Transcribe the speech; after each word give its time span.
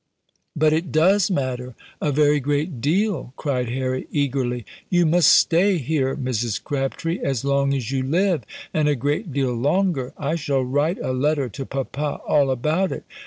"But 0.55 0.73
it 0.73 0.91
does 0.91 1.29
matter 1.29 1.75
a 2.01 2.11
very 2.11 2.39
great 2.39 2.81
deal," 2.81 3.33
cried 3.37 3.69
Harry, 3.69 4.07
eagerly. 4.11 4.65
"You 4.89 5.05
must 5.05 5.31
stay 5.31 5.77
here, 5.77 6.15
Mrs. 6.15 6.59
Crabtree, 6.63 7.19
as 7.19 7.45
long 7.45 7.71
as 7.75 7.91
you 7.91 8.01
live, 8.01 8.41
and 8.73 8.89
a 8.89 8.95
great 8.95 9.31
deal 9.31 9.53
longer! 9.53 10.11
I 10.17 10.37
shall 10.37 10.63
write 10.63 10.97
a 11.03 11.11
letter 11.13 11.49
to 11.49 11.65
papa 11.67 12.19
all 12.27 12.49
about 12.49 12.91
it. 12.91 13.03